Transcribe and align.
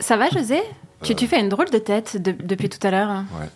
Ça 0.00 0.16
va, 0.16 0.28
José? 0.30 0.60
Tu, 1.02 1.14
tu 1.14 1.26
fais 1.26 1.40
une 1.40 1.48
drôle 1.48 1.70
de 1.70 1.78
tête 1.78 2.16
de- 2.20 2.32
depuis 2.32 2.68
tout 2.68 2.84
à 2.86 2.90
l'heure. 2.90 3.24
Ouais. 3.38 3.48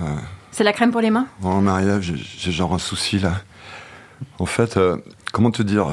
Euh, 0.00 0.04
C'est 0.50 0.64
la 0.64 0.72
crème 0.72 0.90
pour 0.90 1.00
les 1.00 1.10
mains? 1.10 1.26
Bon, 1.40 1.60
Marie-Ève, 1.60 2.00
j'ai- 2.00 2.16
j'ai 2.16 2.52
genre 2.52 2.72
un 2.74 2.78
souci 2.78 3.18
là. 3.18 3.32
En 4.38 4.46
fait, 4.46 4.76
euh, 4.76 4.96
comment 5.32 5.50
te 5.50 5.62
dire? 5.62 5.92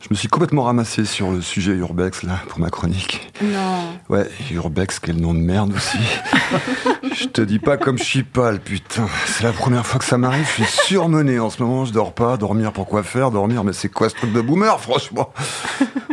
Je 0.00 0.06
me 0.10 0.14
suis 0.14 0.28
complètement 0.28 0.62
ramassé 0.64 1.04
sur 1.04 1.30
le 1.32 1.40
sujet 1.40 1.72
Urbex 1.72 2.22
là 2.22 2.40
pour 2.48 2.60
ma 2.60 2.70
chronique. 2.70 3.32
Non. 3.42 3.82
Ouais, 4.08 4.28
Urbex, 4.52 4.98
quel 5.00 5.16
nom 5.16 5.34
de 5.34 5.40
merde 5.40 5.72
aussi. 5.74 5.98
je 7.18 7.26
te 7.26 7.40
dis 7.40 7.58
pas 7.58 7.76
comme 7.76 7.98
je 7.98 8.04
suis 8.04 8.22
pâle, 8.22 8.60
putain. 8.60 9.08
C'est 9.26 9.42
la 9.42 9.52
première 9.52 9.84
fois 9.84 9.98
que 9.98 10.04
ça 10.04 10.18
m'arrive. 10.18 10.46
Je 10.56 10.62
suis 10.62 10.86
surmené 10.86 11.40
en 11.40 11.50
ce 11.50 11.60
moment. 11.62 11.84
Je 11.84 11.92
dors 11.92 12.12
pas. 12.12 12.36
Dormir 12.36 12.72
pour 12.72 12.86
quoi 12.86 13.02
faire? 13.02 13.30
Dormir, 13.30 13.64
mais 13.64 13.72
c'est 13.72 13.88
quoi 13.88 14.08
ce 14.08 14.14
truc 14.14 14.32
de 14.32 14.40
boomer, 14.40 14.80
franchement? 14.80 15.32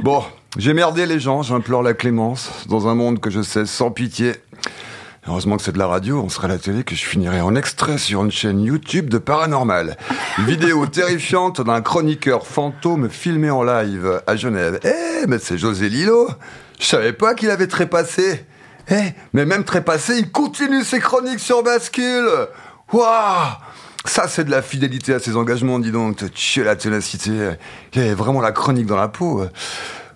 Bon, 0.04 0.24
j'ai 0.58 0.74
merdé 0.74 1.06
les 1.06 1.20
gens. 1.20 1.44
J'implore 1.44 1.84
la 1.84 1.94
clémence 1.94 2.50
dans 2.68 2.88
un 2.88 2.96
monde 2.96 3.20
que 3.20 3.30
je 3.30 3.42
sais 3.42 3.66
sans 3.66 3.92
pitié. 3.92 4.34
Heureusement 5.28 5.58
que 5.58 5.64
c'est 5.64 5.72
de 5.72 5.80
la 5.80 5.88
radio, 5.88 6.22
on 6.24 6.30
serait 6.30 6.46
à 6.46 6.50
la 6.50 6.58
télé 6.58 6.84
que 6.84 6.96
je 6.96 7.04
finirais 7.04 7.42
en 7.42 7.56
extrait 7.56 7.98
sur 7.98 8.24
une 8.24 8.32
chaîne 8.32 8.62
YouTube 8.62 9.10
de 9.10 9.18
paranormal. 9.18 9.98
Vidéo 10.40 10.86
terrifiante 10.86 11.62
d'un 11.62 11.82
chroniqueur 11.82 12.46
fantôme 12.46 13.10
filmé 13.10 13.50
en 13.50 13.64
live 13.64 14.22
à 14.28 14.36
Genève. 14.36 14.80
Eh, 14.84 15.26
mais 15.28 15.40
c'est 15.40 15.58
José 15.58 15.90
Lillo 15.90 16.30
Je 16.80 16.86
savais 16.86 17.14
pas 17.14 17.34
qu'il 17.34 17.50
avait 17.50 17.68
trépassé. 17.68 18.46
Eh, 18.90 19.14
mais 19.34 19.46
même 19.46 19.64
trépassé, 19.64 20.18
il 20.18 20.32
continue 20.32 20.84
ses 20.84 21.00
chroniques 21.00 21.40
sur 21.40 21.64
bascule 21.64 22.30
Waouh 22.94 23.56
ça, 24.08 24.28
c'est 24.28 24.44
de 24.44 24.52
la 24.52 24.62
fidélité 24.62 25.14
à 25.14 25.20
ses 25.20 25.36
engagements, 25.36 25.80
dis 25.80 25.92
donc. 25.92 26.32
Tu 26.34 26.64
la 26.64 26.76
ténacité. 26.76 27.32
Il 27.94 28.06
y 28.06 28.10
a 28.10 28.16
vraiment 28.16 28.42
la 28.42 28.52
chronique 28.52 28.86
dans 28.86 28.96
la 28.96 29.08
peau. 29.08 29.46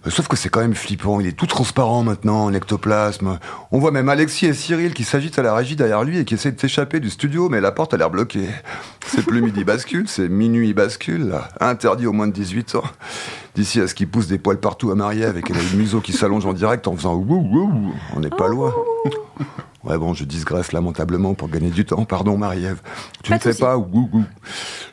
Euh, 0.05 0.09
Sauf 0.09 0.27
que 0.27 0.35
c'est 0.35 0.49
quand 0.49 0.62
même 0.62 0.76
flippant. 0.76 1.20
Il 1.20 1.27
est 1.27 1.34
tout 1.34 1.45
transparent 1.48 2.04
maintenant, 2.04 2.46
en 2.46 2.54
ectoplasme. 2.54 3.40
On 3.71 3.79
voit 3.79 3.91
même 3.91 4.10
Alexis 4.10 4.46
et 4.46 4.54
Cyril 4.54 4.93
qui 4.93 5.04
s'agitent 5.04 5.40
à 5.40 5.41
la 5.41 5.54
régie 5.54 5.76
derrière 5.76 6.04
lui 6.04 6.18
et 6.18 6.26
qui 6.26 6.34
essaient 6.35 6.51
de 6.51 6.60
s'échapper 6.60 6.99
du 6.99 7.10
studio, 7.10 7.49
mais 7.49 7.62
la 7.62 7.71
porte 7.71 7.93
a 7.93 7.98
l'air 7.98 8.09
bloquée. 8.09 8.48
C'est 9.05 9.26
plus 9.26 9.41
midi 9.41 9.63
bascule, 9.63 10.07
c'est 10.07 10.29
minuit 10.29 10.74
bascule. 10.74 11.35
Interdit 11.59 12.07
aux 12.07 12.13
moins 12.13 12.27
de 12.27 12.34
18 12.34 12.76
ans. 12.76 12.84
D'ici 13.55 13.82
à 13.82 13.87
ce 13.87 13.96
qu'il 13.96 14.07
pousse 14.07 14.27
des 14.27 14.37
poils 14.37 14.59
partout 14.59 14.91
à 14.91 14.96
Marie-Ève 14.96 15.37
et 15.37 15.41
qu'elle 15.41 15.57
a 15.57 15.62
le 15.62 15.77
museau 15.77 15.99
qui 15.99 16.13
s'allonge 16.13 16.46
en 16.46 16.54
direct 16.54 16.87
en 16.87 16.96
faisant 16.96 17.15
wouh 17.15 17.48
wouh, 17.52 17.93
on 18.15 18.20
n'est 18.20 18.29
pas 18.29 18.48
loin. 18.48 18.74
Ouais, 19.84 19.98
bon, 19.98 20.13
je 20.13 20.26
digresse 20.26 20.74
lamentablement 20.74 21.35
pour 21.35 21.48
gagner 21.48 21.70
du 21.70 21.85
temps. 21.85 22.04
Pardon, 22.04 22.38
Marie-Ève. 22.38 22.82
Tu 23.24 23.30
Pas 23.30 23.38
ne 23.38 23.41
sais 23.41 23.54
pas 23.54 23.77
ouh. 23.77 24.10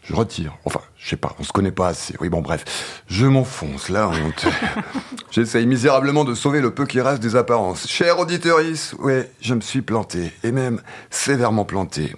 Je 0.05 0.15
retire. 0.15 0.57
Enfin, 0.65 0.81
je 0.97 1.09
sais 1.09 1.17
pas, 1.17 1.35
on 1.41 1.43
se 1.43 1.53
connaît 1.53 1.73
pas 1.73 1.89
assez. 1.89 2.15
Oui, 2.21 2.29
bon, 2.29 2.41
bref. 2.41 3.03
Je 3.09 3.27
m'enfonce, 3.27 3.89
la 3.89 4.09
honte. 4.09 4.47
J'essaye 5.33 5.67
misérablement 5.67 6.25
de 6.25 6.35
sauver 6.35 6.61
le 6.61 6.73
peu 6.73 6.87
qui 6.87 7.01
reste 7.01 7.21
des 7.21 7.35
apparences. 7.35 7.89
Cher 7.89 8.21
auditeurice, 8.21 8.95
ouais, 9.01 9.31
je 9.41 9.55
me 9.55 9.61
suis 9.61 9.83
planté. 9.83 10.33
Et 10.45 10.53
même 10.53 10.81
sévèrement 11.11 11.65
planté. 11.65 12.15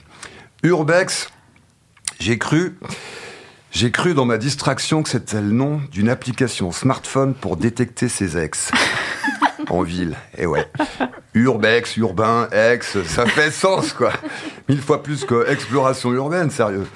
Urbex, 0.63 1.31
j'ai 2.21 2.37
cru. 2.37 2.79
J'ai 3.71 3.91
cru 3.91 4.13
dans 4.13 4.25
ma 4.25 4.39
distraction 4.39 5.03
que 5.03 5.09
c'était 5.09 5.41
le 5.41 5.53
nom 5.53 5.81
d'une 5.91 6.09
application 6.09 6.73
smartphone 6.73 7.35
pour 7.35 7.57
détecter 7.57 8.09
ses 8.09 8.37
ex. 8.37 8.71
en 9.71 9.83
ville, 9.83 10.17
et 10.37 10.47
ouais. 10.47 10.67
Urbex, 11.35 11.97
urbain, 11.97 12.49
ex, 12.51 13.03
ça 13.05 13.27
fait 13.27 13.51
sens, 13.51 13.93
quoi. 13.93 14.13
Mille 14.69 14.81
fois 14.81 15.03
plus 15.03 15.25
que 15.25 15.49
exploration 15.49 16.13
urbaine, 16.13 16.51
sérieux. 16.51 16.87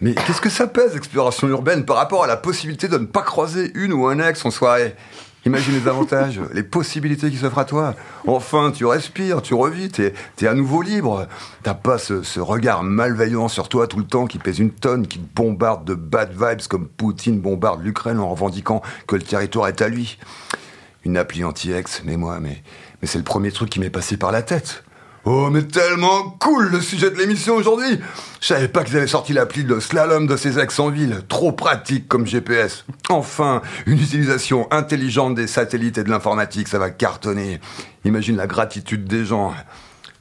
Mais 0.00 0.14
qu'est-ce 0.14 0.40
que 0.40 0.50
ça 0.50 0.66
pèse, 0.66 0.96
exploration 0.96 1.48
urbaine, 1.48 1.84
par 1.84 1.96
rapport 1.96 2.24
à 2.24 2.26
la 2.26 2.36
possibilité 2.36 2.88
de 2.88 2.98
ne 2.98 3.06
pas 3.06 3.22
croiser 3.22 3.72
une 3.74 3.92
ou 3.92 4.06
un 4.06 4.18
ex 4.18 4.44
en 4.44 4.50
soirée? 4.50 4.94
Imagine 5.46 5.74
les 5.74 5.88
avantages, 5.88 6.40
les 6.54 6.62
possibilités 6.62 7.30
qui 7.30 7.36
s'offrent 7.36 7.58
à 7.58 7.66
toi. 7.66 7.94
Enfin, 8.26 8.72
tu 8.74 8.86
respires, 8.86 9.42
tu 9.42 9.52
revis, 9.52 9.90
t'es 9.90 10.14
es 10.40 10.46
à 10.46 10.54
nouveau 10.54 10.80
libre. 10.80 11.26
T'as 11.62 11.74
pas 11.74 11.98
ce, 11.98 12.22
ce 12.22 12.40
regard 12.40 12.82
malveillant 12.82 13.48
sur 13.48 13.68
toi 13.68 13.86
tout 13.86 13.98
le 13.98 14.06
temps 14.06 14.26
qui 14.26 14.38
pèse 14.38 14.58
une 14.58 14.70
tonne, 14.70 15.06
qui 15.06 15.18
te 15.18 15.34
bombarde 15.34 15.84
de 15.84 15.94
bad 15.94 16.30
vibes 16.32 16.66
comme 16.66 16.88
Poutine 16.88 17.40
bombarde 17.40 17.84
l'Ukraine 17.84 18.20
en 18.20 18.30
revendiquant 18.30 18.80
que 19.06 19.16
le 19.16 19.22
territoire 19.22 19.68
est 19.68 19.82
à 19.82 19.88
lui. 19.88 20.18
Une 21.04 21.16
appli 21.16 21.44
anti-ex, 21.44 22.02
mais 22.04 22.16
moi, 22.16 22.38
mais, 22.40 22.62
mais 23.02 23.08
c'est 23.08 23.18
le 23.18 23.24
premier 23.24 23.52
truc 23.52 23.70
qui 23.70 23.80
m'est 23.80 23.90
passé 23.90 24.16
par 24.16 24.32
la 24.32 24.42
tête. 24.42 24.84
Oh, 25.26 25.48
mais 25.50 25.62
tellement 25.62 26.36
cool 26.38 26.68
le 26.70 26.82
sujet 26.82 27.10
de 27.10 27.16
l'émission 27.16 27.54
aujourd'hui 27.54 27.98
Je 28.42 28.46
savais 28.46 28.68
pas 28.68 28.84
qu'ils 28.84 28.98
avaient 28.98 29.06
sorti 29.06 29.32
l'appli 29.32 29.64
de 29.64 29.80
slalom 29.80 30.26
de 30.26 30.36
ces 30.36 30.58
ex 30.58 30.78
en 30.78 30.90
ville. 30.90 31.22
Trop 31.28 31.50
pratique 31.52 32.08
comme 32.08 32.26
GPS. 32.26 32.84
Enfin, 33.08 33.62
une 33.86 33.98
utilisation 33.98 34.70
intelligente 34.70 35.34
des 35.34 35.46
satellites 35.46 35.96
et 35.96 36.04
de 36.04 36.10
l'informatique, 36.10 36.68
ça 36.68 36.78
va 36.78 36.90
cartonner. 36.90 37.58
Imagine 38.04 38.36
la 38.36 38.46
gratitude 38.46 39.04
des 39.06 39.24
gens. 39.24 39.54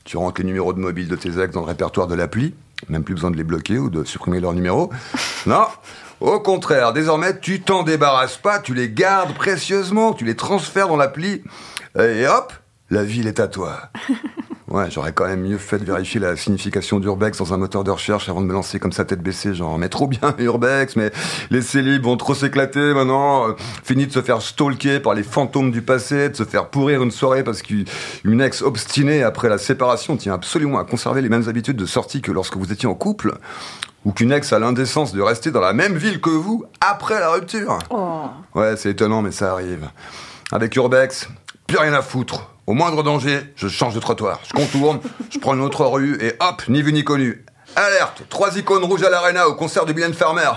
Tu 0.05 0.15
rentres 0.15 0.39
les 0.39 0.47
numéros 0.47 0.71
de 0.71 0.79
mobile 0.79 1.09
de 1.09 1.17
tes 1.17 1.37
ex 1.37 1.53
dans 1.53 1.61
le 1.61 1.67
répertoire 1.67 2.07
de 2.07 2.15
l'appli. 2.15 2.53
Même 2.89 3.03
plus 3.03 3.15
besoin 3.15 3.31
de 3.31 3.37
les 3.37 3.43
bloquer 3.43 3.79
ou 3.79 3.89
de 3.89 4.03
supprimer 4.03 4.39
leur 4.39 4.53
numéro. 4.53 4.91
Non 5.45 5.65
au 6.21 6.39
contraire, 6.39 6.93
désormais, 6.93 7.37
tu 7.37 7.59
t'en 7.59 7.83
débarrasses 7.83 8.37
pas, 8.37 8.59
tu 8.59 8.73
les 8.73 8.89
gardes 8.89 9.33
précieusement, 9.33 10.13
tu 10.13 10.23
les 10.23 10.37
transfères 10.37 10.87
dans 10.87 10.95
l'appli, 10.95 11.43
et 11.99 12.25
hop, 12.27 12.53
la 12.89 13.03
ville 13.03 13.27
est 13.27 13.41
à 13.41 13.49
toi. 13.49 13.89
Ouais, 14.73 14.89
j'aurais 14.89 15.13
quand 15.13 15.27
même 15.27 15.41
mieux 15.41 15.59
fait 15.59 15.77
de 15.77 15.85
vérifier 15.85 16.19
la 16.19 16.35
signification 16.35 16.99
d'Urbex 16.99 17.37
dans 17.37 17.53
un 17.53 17.57
moteur 17.57 17.83
de 17.83 17.91
recherche 17.91 18.27
avant 18.27 18.41
de 18.41 18.47
me 18.47 18.53
lancer 18.53 18.79
comme 18.79 18.91
ça 18.91 19.05
tête 19.05 19.21
baissée, 19.21 19.53
genre, 19.53 19.77
mais 19.77 19.87
trop 19.87 20.07
bien 20.07 20.33
Urbex, 20.39 20.95
mais 20.95 21.11
les 21.51 21.61
célibes 21.61 22.05
vont 22.05 22.17
trop 22.17 22.33
s'éclater 22.33 22.95
maintenant, 22.95 23.49
euh, 23.49 23.53
fini 23.83 24.07
de 24.07 24.11
se 24.11 24.23
faire 24.23 24.41
stalker 24.41 24.99
par 24.99 25.13
les 25.13 25.21
fantômes 25.21 25.69
du 25.69 25.83
passé, 25.83 26.29
de 26.29 26.35
se 26.35 26.43
faire 26.43 26.69
pourrir 26.69 27.03
une 27.03 27.11
soirée 27.11 27.43
parce 27.43 27.61
qu'une 27.61 28.41
ex 28.41 28.63
obstinée 28.63 29.21
après 29.21 29.47
la 29.47 29.59
séparation 29.59 30.17
tient 30.17 30.33
absolument 30.33 30.79
à 30.79 30.85
conserver 30.85 31.21
les 31.21 31.29
mêmes 31.29 31.47
habitudes 31.47 31.77
de 31.77 31.85
sortie 31.85 32.23
que 32.23 32.31
lorsque 32.31 32.57
vous 32.57 32.73
étiez 32.73 32.89
en 32.89 32.95
couple, 32.95 33.37
ou 34.05 34.11
qu'une 34.11 34.31
ex 34.31 34.53
a 34.53 34.57
l'indécence 34.57 35.13
de 35.13 35.21
rester 35.21 35.51
dans 35.51 35.61
la 35.61 35.73
même 35.73 35.97
ville 35.97 36.19
que 36.19 36.31
vous 36.31 36.65
après 36.81 37.19
la 37.19 37.29
rupture. 37.29 37.77
Oh. 37.91 38.23
Ouais, 38.55 38.75
c'est 38.75 38.89
étonnant, 38.89 39.21
mais 39.21 39.31
ça 39.31 39.51
arrive. 39.51 39.87
Avec 40.51 40.75
Urbex, 40.75 41.29
plus 41.67 41.77
rien 41.77 41.93
à 41.93 42.01
foutre. 42.01 42.52
Au 42.65 42.73
moindre 42.73 43.03
danger, 43.03 43.41
je 43.57 43.67
change 43.67 43.93
de 43.93 43.99
trottoir. 43.99 44.39
Je 44.47 44.53
contourne, 44.53 45.01
je 45.29 45.37
prends 45.37 45.53
une 45.53 45.61
autre 45.61 45.85
rue 45.85 46.17
et 46.21 46.33
hop, 46.39 46.63
ni 46.69 46.81
vu 46.81 46.93
ni 46.93 47.03
connu. 47.03 47.43
Alerte 47.75 48.23
Trois 48.29 48.57
icônes 48.57 48.83
rouges 48.83 49.03
à 49.03 49.09
l'arena 49.09 49.49
au 49.49 49.55
concert 49.55 49.85
de 49.85 50.13
Farmer. 50.13 50.49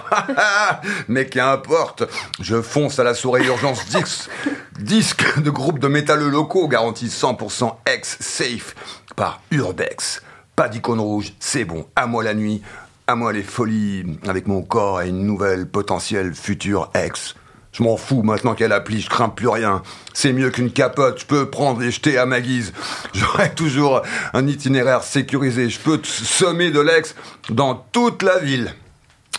Mais 1.09 1.27
qu'importe, 1.27 2.05
je 2.41 2.63
fonce 2.63 2.99
à 3.01 3.05
la 3.05 3.15
soirée 3.15 3.47
urgence 3.47 3.87
disque, 3.87 4.31
disque 4.79 5.41
de 5.41 5.51
groupe 5.51 5.81
de 5.81 5.89
métalleux 5.89 6.29
locaux 6.29 6.69
garantis 6.69 7.07
100% 7.07 7.75
ex-safe 7.87 8.77
par 9.17 9.41
Urbex. 9.51 10.23
Pas 10.55 10.69
d'icône 10.69 11.01
rouge, 11.01 11.33
c'est 11.41 11.65
bon. 11.65 11.87
À 11.97 12.07
moi 12.07 12.23
la 12.23 12.35
nuit, 12.35 12.63
à 13.09 13.17
moi 13.17 13.33
les 13.33 13.43
folies 13.43 14.19
avec 14.29 14.47
mon 14.47 14.63
corps 14.63 15.03
et 15.03 15.09
une 15.09 15.27
nouvelle 15.27 15.67
potentielle 15.67 16.35
future 16.35 16.91
ex. 16.95 17.35
Je 17.77 17.83
m'en 17.83 17.99
fous 17.99 18.23
maintenant 18.23 18.55
qu'elle 18.55 18.73
applique, 18.73 19.05
je 19.05 19.11
crains 19.11 19.29
plus 19.29 19.49
rien. 19.49 19.83
C'est 20.15 20.33
mieux 20.33 20.49
qu'une 20.49 20.71
capote, 20.71 21.21
je 21.21 21.27
peux 21.27 21.51
prendre 21.51 21.83
et 21.83 21.91
jeter 21.91 22.17
à 22.17 22.25
ma 22.25 22.41
guise. 22.41 22.73
J'aurai 23.13 23.55
toujours 23.55 24.01
un 24.33 24.47
itinéraire 24.47 25.03
sécurisé, 25.03 25.69
je 25.69 25.79
peux 25.79 25.99
te 25.99 26.07
semer 26.07 26.71
de 26.71 26.81
l'ex 26.81 27.15
dans 27.51 27.75
toute 27.75 28.23
la 28.23 28.39
ville. 28.39 28.75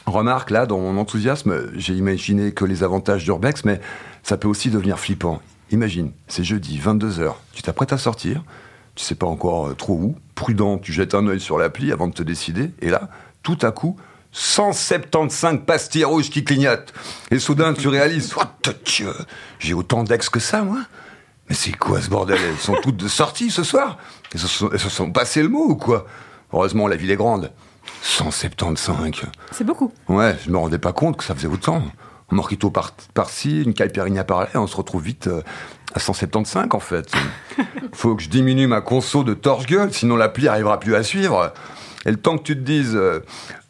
Remarque, 0.06 0.52
là, 0.52 0.68
dans 0.68 0.78
mon 0.78 1.00
enthousiasme, 1.00 1.72
j'ai 1.76 1.94
imaginé 1.94 2.52
que 2.52 2.64
les 2.64 2.84
avantages 2.84 3.24
d'Urbex, 3.24 3.66
mais 3.66 3.82
ça 4.22 4.38
peut 4.38 4.48
aussi 4.48 4.70
devenir 4.70 5.00
flippant. 5.00 5.42
Imagine, 5.72 6.12
c'est 6.28 6.44
jeudi, 6.44 6.80
22h, 6.80 7.34
tu 7.54 7.64
t'apprêtes 7.64 7.92
à 7.92 7.98
sortir, 7.98 8.44
tu 8.94 9.04
sais 9.04 9.16
pas 9.16 9.26
encore 9.26 9.70
euh, 9.70 9.74
trop 9.74 9.96
où, 9.96 10.16
prudent, 10.36 10.78
tu 10.78 10.94
jettes 10.94 11.16
un 11.16 11.26
œil 11.28 11.40
sur 11.40 11.58
l'appli 11.58 11.92
avant 11.92 12.08
de 12.08 12.14
te 12.14 12.24
décider, 12.24 12.70
et 12.82 12.90
là, 12.92 13.10
tout 13.42 13.58
à 13.64 13.72
coup, 13.72 13.98
175 14.38 15.62
pastilles 15.66 16.04
rouges 16.06 16.30
qui 16.30 16.44
clignotent. 16.44 16.94
Et 17.32 17.40
soudain, 17.40 17.74
tu 17.74 17.88
réalises, 17.88 18.36
what 18.36 18.52
the 18.62 18.76
Dieu, 18.86 19.12
j'ai 19.60 19.74
autant 19.74 20.04
d'ex 20.04 20.30
que 20.30 20.40
ça, 20.40 20.62
moi 20.62 20.78
Mais 21.50 21.56
c'est 21.56 21.72
quoi 21.76 22.02
ce 22.02 22.10
bordel? 22.10 22.38
Elles 22.48 22.58
sont 22.60 22.76
toutes 22.84 22.98
de 22.98 23.08
sortie 23.08 23.50
ce 23.50 23.64
soir 23.64 23.98
elles 24.34 24.40
se, 24.42 24.48
sont, 24.48 24.70
elles 24.72 24.80
se 24.80 24.90
sont 24.90 25.12
passées 25.12 25.42
le 25.42 25.48
mot 25.50 25.66
ou 25.70 25.76
quoi? 25.76 26.06
Heureusement, 26.54 26.88
la 26.88 26.98
ville 26.98 27.10
est 27.12 27.16
grande. 27.16 27.52
175. 28.04 29.22
C'est 29.54 29.64
beaucoup. 29.64 29.92
Ouais, 30.10 30.36
je 30.46 30.52
me 30.52 30.58
rendais 30.58 30.78
pas 30.78 30.92
compte 30.94 31.18
que 31.18 31.24
ça 31.24 31.34
faisait 31.34 31.48
autant. 31.48 31.82
Un 32.30 32.36
morito 32.36 32.70
par- 32.70 32.92
par-ci, 33.14 33.64
une 33.64 33.74
caipirinha 33.74 34.24
par-là, 34.26 34.50
on 34.56 34.68
se 34.68 34.76
retrouve 34.76 35.02
vite 35.02 35.28
euh, 35.28 35.42
à 35.94 36.00
175 36.00 36.68
en 36.72 36.80
fait. 36.80 37.10
Faut 37.94 38.16
que 38.18 38.22
je 38.24 38.28
diminue 38.30 38.68
ma 38.68 38.82
conso 38.82 39.24
de 39.24 39.34
torche-gueule, 39.34 39.94
sinon 39.94 40.18
l'appli 40.18 40.48
arrivera 40.50 40.78
plus 40.80 40.96
à 40.96 41.04
suivre. 41.04 41.54
Et 42.08 42.12
le 42.12 42.18
temps 42.18 42.38
que 42.38 42.44
tu 42.44 42.56
te 42.56 42.62
dises 42.62 42.96
euh, 42.96 43.20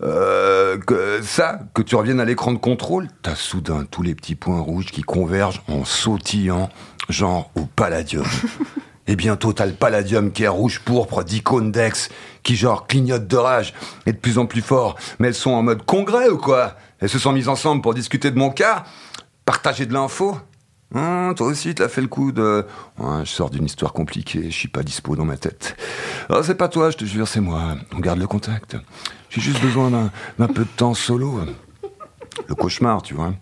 euh, 0.04 0.78
que 0.78 1.22
ça, 1.24 1.60
que 1.74 1.81
tu 1.81 1.95
reviennes 1.95 2.19
à 2.19 2.25
l'écran 2.25 2.54
de 2.54 2.60
contrôle, 2.60 3.07
t'as 3.24 3.34
soudain 3.34 3.86
tous 3.89 4.04
les 4.04 4.13
petits 4.13 4.36
points 4.36 4.60
rouges 4.60 4.92
qui 4.92 5.01
convergent 5.01 5.63
en 5.68 5.84
sautillant, 5.84 6.69
genre 7.10 7.50
au 7.56 7.66
palladium. 7.66 8.25
Et 9.07 9.16
bientôt, 9.16 9.54
t'as 9.54 9.66
le 9.66 9.74
palladium 9.74 10.31
qui 10.31 10.44
est 10.44 10.50
rouge 10.50 10.81
pourpre 10.86 11.24
d'icônes 11.24 11.72
d'ex, 11.72 12.10
qui 12.44 12.56
genre 12.56 12.86
clignotent 12.86 13.28
de 13.28 13.38
rage, 13.38 13.74
et 14.06 14.12
de 14.12 14.18
plus 14.18 14.38
en 14.38 14.45
plus 14.45 14.62
fort. 14.62 14.98
Mais 15.18 15.30
elles 15.30 15.33
sont 15.33 15.51
en 15.51 15.63
mode 15.63 15.83
congrès 15.83 16.30
ou 16.30 16.38
quoi? 16.38 16.75
Elles 17.00 17.10
se 17.10 17.18
sont 17.18 17.31
mises 17.31 17.48
ensemble 17.48 17.81
pour 17.81 17.94
discuter 17.94 18.31
de 18.31 18.38
mon 18.38 18.50
cas 18.50 18.83
Partager 19.45 19.86
de 19.86 19.94
l'info 19.94 20.38
Hein, 20.95 21.34
toi 21.36 21.48
aussi, 21.48 21.75
t'as 21.75 21.89
fait 21.89 22.01
le 22.01 22.07
coup 22.07 22.31
de. 22.31 22.66
Je 23.00 23.30
sors 23.30 23.50
d'une 23.50 23.66
histoire 23.66 23.94
compliquée, 23.94 24.45
je 24.45 24.56
suis 24.56 24.69
pas 24.69 24.84
dispo 24.84 25.16
dans 25.16 25.25
ma 25.25 25.38
tête. 25.38 25.75
Ah, 26.30 26.42
c'est 26.44 26.56
pas 26.56 26.69
toi, 26.69 26.92
je 26.92 26.98
te 26.98 27.06
jure, 27.06 27.28
c'est 27.28 27.42
moi. 27.42 27.75
On 27.95 28.00
garde 28.00 28.19
le 28.19 28.28
contact. 28.28 28.78
J'ai 29.30 29.42
juste 29.42 29.62
besoin 29.62 29.92
d'un 30.39 30.48
peu 30.48 30.63
de 30.63 30.69
temps 30.75 30.94
solo. 30.94 31.42
Le 32.48 32.56
cauchemar, 32.56 33.01
tu 33.01 33.13
vois. 33.13 33.34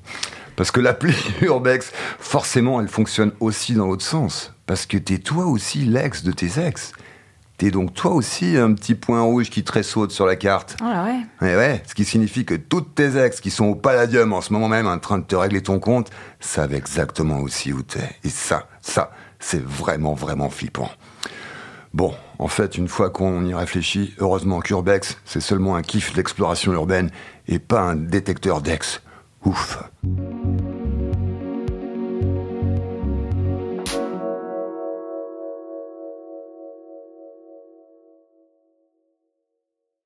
Parce 0.56 0.72
que 0.72 0.80
l'appli 0.80 1.14
Urbex, 1.42 1.92
forcément, 2.20 2.82
elle 2.82 2.88
fonctionne 2.88 3.32
aussi 3.40 3.74
dans 3.74 3.88
l'autre 3.88 4.06
sens. 4.06 4.54
Parce 4.66 4.86
que 4.86 4.98
t'es 4.98 5.20
toi 5.20 5.46
aussi 5.46 5.80
l'ex 5.86 6.24
de 6.24 6.32
tes 6.32 6.60
ex. 6.66 6.94
T'es 7.58 7.72
donc 7.72 7.94
toi 7.94 8.12
aussi 8.12 8.58
un 8.58 8.74
petit 8.74 8.96
point 8.96 9.22
rouge 9.22 9.50
qui 9.50 9.64
tressaute 9.64 10.12
sur 10.12 10.26
la 10.26 10.36
carte. 10.36 10.76
Oh 10.82 10.86
là 10.86 11.06
ouais. 11.06 11.48
Et 11.50 11.56
ouais, 11.56 11.84
ce 11.88 11.96
qui 11.96 12.04
signifie 12.04 12.44
que 12.44 12.56
toutes 12.56 12.96
tes 12.96 13.18
ex 13.18 13.40
qui 13.40 13.50
sont 13.50 13.66
au 13.68 13.76
palladium 13.76 14.34
en 14.34 14.42
ce 14.42 14.52
moment 14.52 14.68
même 14.68 14.88
en 14.88 15.00
train 15.00 15.20
de 15.20 15.24
te 15.24 15.36
régler 15.36 15.64
ton 15.64 15.80
compte 15.80 16.10
savent 16.42 16.74
exactement 16.74 17.40
aussi 17.40 17.72
où 17.72 17.82
t'es. 17.82 18.10
Et 18.26 18.30
ça, 18.30 18.68
ça, 18.82 19.12
c'est 19.40 19.64
vraiment, 19.64 20.16
vraiment 20.16 20.50
flippant. 20.50 20.90
Bon, 21.94 22.14
en 22.40 22.50
fait, 22.50 22.78
une 22.78 22.90
fois 22.90 23.10
qu'on 23.10 23.46
y 23.46 23.54
réfléchit, 23.54 24.14
heureusement 24.18 24.60
qu'Urbex, 24.60 25.18
c'est 25.24 25.40
seulement 25.40 25.78
un 25.78 25.82
kiff 25.82 26.14
d'exploration 26.14 26.74
urbaine 26.74 27.10
et 27.48 27.58
pas 27.58 27.80
un 27.80 27.96
détecteur 27.96 28.62
d'ex. 28.62 29.02
Ouf. 29.46 29.82